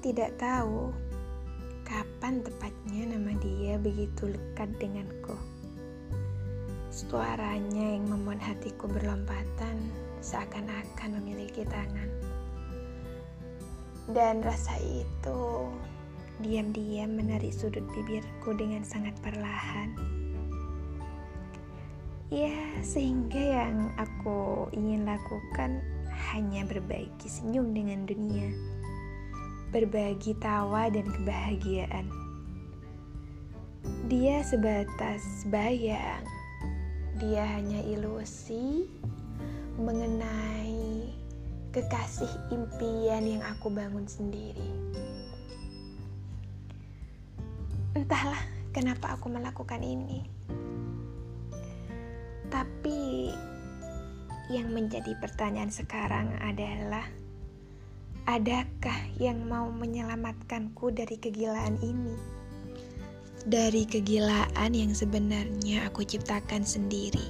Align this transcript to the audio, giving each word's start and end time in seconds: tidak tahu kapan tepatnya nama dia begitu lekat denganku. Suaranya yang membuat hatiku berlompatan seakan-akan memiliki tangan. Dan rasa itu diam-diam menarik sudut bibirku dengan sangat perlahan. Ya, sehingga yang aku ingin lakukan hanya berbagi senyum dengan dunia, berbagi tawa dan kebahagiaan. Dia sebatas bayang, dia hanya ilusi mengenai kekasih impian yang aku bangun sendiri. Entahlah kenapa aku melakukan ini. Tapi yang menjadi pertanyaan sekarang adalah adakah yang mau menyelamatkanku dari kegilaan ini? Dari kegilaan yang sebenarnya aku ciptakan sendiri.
tidak 0.00 0.32
tahu 0.40 0.88
kapan 1.84 2.40
tepatnya 2.40 3.12
nama 3.12 3.36
dia 3.36 3.76
begitu 3.76 4.32
lekat 4.32 4.72
denganku. 4.80 5.36
Suaranya 6.88 8.00
yang 8.00 8.08
membuat 8.08 8.40
hatiku 8.40 8.88
berlompatan 8.88 9.76
seakan-akan 10.24 11.20
memiliki 11.20 11.68
tangan. 11.68 12.08
Dan 14.08 14.40
rasa 14.40 14.72
itu 14.80 15.68
diam-diam 16.40 17.20
menarik 17.20 17.52
sudut 17.52 17.84
bibirku 17.92 18.56
dengan 18.56 18.80
sangat 18.80 19.12
perlahan. 19.20 19.92
Ya, 22.32 22.56
sehingga 22.80 23.68
yang 23.68 23.92
aku 24.00 24.70
ingin 24.72 25.04
lakukan 25.04 25.84
hanya 26.32 26.64
berbagi 26.64 27.28
senyum 27.28 27.74
dengan 27.74 28.06
dunia, 28.06 28.48
berbagi 29.70 30.34
tawa 30.42 30.90
dan 30.90 31.06
kebahagiaan. 31.06 32.06
Dia 34.10 34.42
sebatas 34.42 35.46
bayang, 35.46 36.26
dia 37.22 37.46
hanya 37.46 37.78
ilusi 37.86 38.90
mengenai 39.78 41.06
kekasih 41.70 42.28
impian 42.50 43.22
yang 43.22 43.42
aku 43.46 43.70
bangun 43.70 44.04
sendiri. 44.10 44.70
Entahlah 47.94 48.42
kenapa 48.74 49.14
aku 49.14 49.30
melakukan 49.30 49.82
ini. 49.86 50.26
Tapi 52.50 53.30
yang 54.50 54.74
menjadi 54.74 55.14
pertanyaan 55.22 55.70
sekarang 55.70 56.34
adalah 56.42 57.06
adakah 58.30 59.10
yang 59.18 59.42
mau 59.50 59.66
menyelamatkanku 59.74 60.94
dari 60.94 61.18
kegilaan 61.18 61.74
ini? 61.82 62.14
Dari 63.42 63.82
kegilaan 63.82 64.70
yang 64.70 64.94
sebenarnya 64.94 65.90
aku 65.90 66.06
ciptakan 66.06 66.62
sendiri. 66.62 67.26